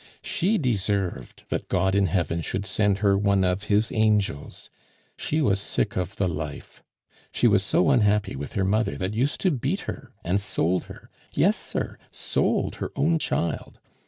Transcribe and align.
She 0.23 0.57
deserved 0.57 1.43
that 1.49 1.67
God 1.69 1.93
in 1.93 2.07
heaven 2.07 2.41
should 2.41 2.65
send 2.65 2.97
her 3.05 3.15
one 3.15 3.43
of 3.43 3.65
His 3.65 3.91
angels. 3.91 4.71
She 5.15 5.43
was 5.43 5.59
sick 5.61 5.95
of 5.95 6.15
the 6.15 6.27
life. 6.27 6.81
She 7.31 7.47
was 7.47 7.61
so 7.61 7.91
unhappy 7.91 8.35
with 8.35 8.53
her 8.53 8.65
mother 8.65 8.97
that 8.97 9.13
used 9.13 9.41
to 9.41 9.51
beat 9.51 9.81
her, 9.81 10.11
and 10.23 10.41
sold 10.41 10.85
her. 10.85 11.11
Yes, 11.33 11.55
sir, 11.55 11.99
sold 12.11 12.77
her 12.77 12.91
own 12.95 13.19
child! 13.19 13.77